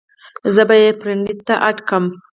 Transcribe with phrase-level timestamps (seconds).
[0.53, 2.05] زۀ به ئې فرېنډ لسټ ته اېډ کړم-